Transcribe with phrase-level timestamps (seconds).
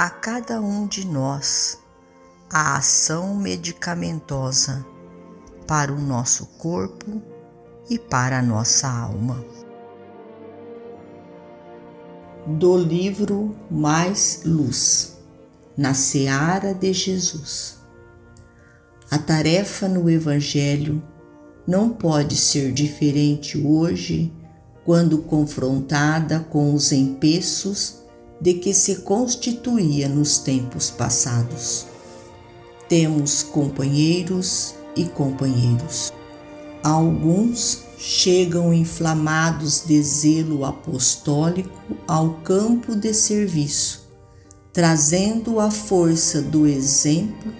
[0.00, 1.78] a cada um de nós
[2.48, 4.82] a ação medicamentosa
[5.66, 7.20] para o nosso corpo
[7.90, 9.44] e para a nossa alma.
[12.46, 15.18] Do livro Mais Luz,
[15.76, 17.76] na Seara de Jesus.
[19.10, 21.02] A tarefa no Evangelho
[21.66, 24.32] não pode ser diferente hoje
[24.82, 27.99] quando confrontada com os empeços
[28.40, 31.86] de que se constituía nos tempos passados.
[32.88, 36.12] Temos companheiros e companheiros.
[36.82, 41.70] Alguns chegam inflamados de zelo apostólico
[42.08, 44.08] ao campo de serviço,
[44.72, 47.52] trazendo a força do exemplo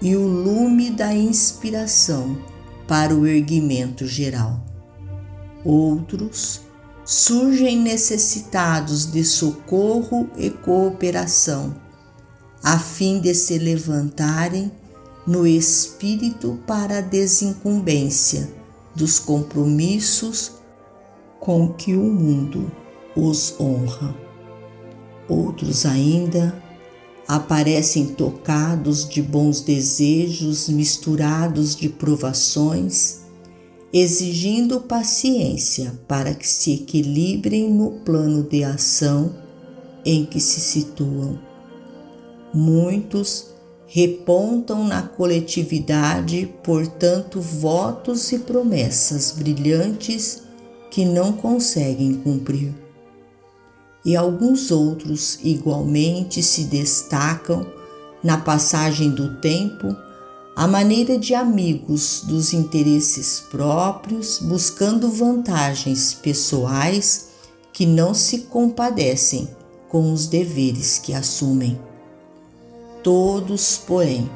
[0.00, 2.38] e o lume da inspiração
[2.88, 4.64] para o erguimento geral.
[5.64, 6.61] Outros
[7.04, 11.74] surgem necessitados de socorro e cooperação,
[12.62, 14.70] a fim de se levantarem
[15.26, 18.50] no espírito para a desincumbência
[18.94, 20.52] dos compromissos
[21.40, 22.70] com que o mundo
[23.16, 24.14] os honra.
[25.28, 26.62] Outros ainda
[27.26, 33.21] aparecem tocados de bons desejos misturados de provações
[33.92, 39.34] exigindo paciência para que se equilibrem no plano de ação
[40.04, 41.38] em que se situam.
[42.54, 43.48] Muitos
[43.86, 50.42] repontam na coletividade, portanto, votos e promessas brilhantes
[50.90, 52.74] que não conseguem cumprir.
[54.04, 57.66] E alguns outros igualmente se destacam
[58.24, 59.94] na passagem do tempo
[60.54, 67.28] à maneira de amigos dos interesses próprios, buscando vantagens pessoais
[67.72, 69.48] que não se compadecem
[69.88, 71.80] com os deveres que assumem.
[73.02, 74.30] Todos, porém,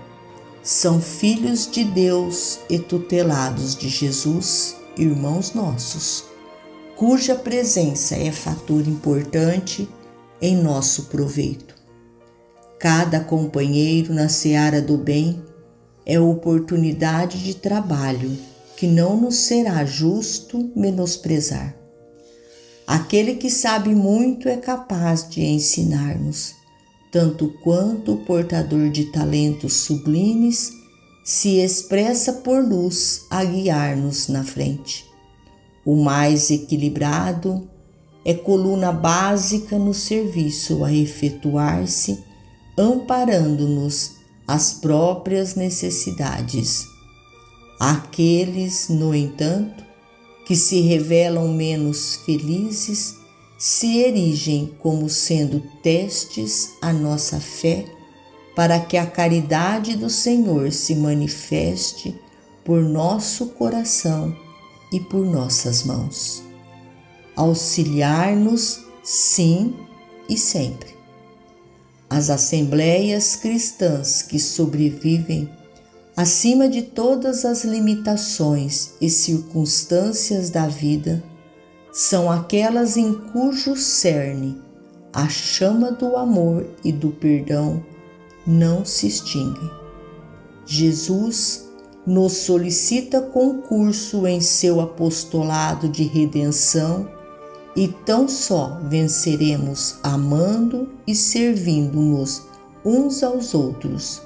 [0.62, 6.24] são filhos de Deus e tutelados de Jesus, irmãos nossos,
[6.96, 9.88] cuja presença é fator importante
[10.40, 11.74] em nosso proveito.
[12.78, 15.42] Cada companheiro na seara do bem
[16.06, 18.38] é oportunidade de trabalho
[18.76, 21.74] que não nos será justo menosprezar.
[22.86, 26.54] Aquele que sabe muito é capaz de ensinar-nos,
[27.10, 30.70] tanto quanto o portador de talentos sublimes
[31.24, 35.04] se expressa por luz a guiar-nos na frente.
[35.84, 37.68] O mais equilibrado
[38.24, 42.22] é coluna básica no serviço a efetuar-se,
[42.78, 46.88] amparando-nos as próprias necessidades.
[47.78, 49.84] Aqueles, no entanto,
[50.46, 53.16] que se revelam menos felizes
[53.58, 57.86] se erigem como sendo testes à nossa fé
[58.54, 62.18] para que a caridade do Senhor se manifeste
[62.64, 64.36] por nosso coração
[64.92, 66.42] e por nossas mãos.
[67.34, 69.74] Auxiliar-nos, sim
[70.28, 70.95] e sempre
[72.08, 75.50] as assembleias cristãs que sobrevivem,
[76.16, 81.22] acima de todas as limitações e circunstâncias da vida,
[81.92, 84.60] são aquelas em cujo cerne
[85.12, 87.82] a chama do amor e do perdão
[88.46, 89.70] não se extingue.
[90.66, 91.66] Jesus
[92.06, 97.08] nos solicita concurso em seu apostolado de redenção
[97.76, 102.42] e tão só venceremos amando e servindo-nos
[102.84, 104.22] uns aos outros,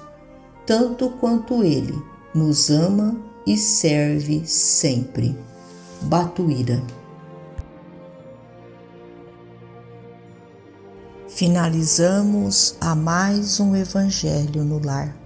[0.65, 2.01] tanto quanto Ele
[2.35, 3.17] nos ama
[3.47, 5.37] e serve sempre.
[6.03, 6.83] Batuíra.
[11.41, 15.17] finalizamos a mais um Evangelho no Lar.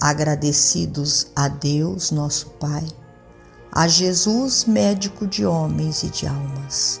[0.00, 2.84] Agradecidos a Deus, nosso Pai,
[3.70, 7.00] a Jesus, médico de homens e de almas,